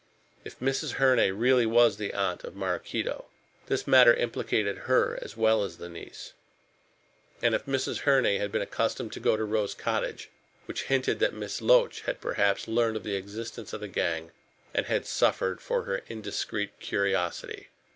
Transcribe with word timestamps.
If 0.43 0.59
Mrs. 0.59 0.93
Herne 0.93 1.31
really 1.37 1.67
was 1.67 1.97
the 1.97 2.11
aunt 2.11 2.43
of 2.43 2.55
Maraquito, 2.55 3.25
this 3.67 3.85
matter 3.85 4.15
implicated 4.15 4.75
her 4.89 5.19
as 5.21 5.37
well 5.37 5.63
as 5.63 5.77
the 5.77 5.89
niece. 5.89 6.33
And 7.43 7.53
Mrs. 7.53 7.99
Herne 7.99 8.39
had 8.41 8.51
been 8.51 8.63
accustomed 8.63 9.13
to 9.13 9.19
go 9.19 9.37
to 9.37 9.43
Rose 9.43 9.75
Cottage, 9.75 10.31
which 10.65 10.85
hinted 10.85 11.19
that 11.19 11.35
Miss 11.35 11.61
Loach 11.61 12.01
had 12.07 12.19
perhaps 12.19 12.67
learned 12.67 12.97
of 12.97 13.03
the 13.03 13.13
existence 13.15 13.73
of 13.73 13.81
the 13.81 13.87
gang 13.87 14.31
and 14.73 14.87
had 14.87 15.05
suffered 15.05 15.61
for 15.61 15.83
her 15.83 16.01
indiscreet 16.09 16.79
curiosity. 16.79 17.67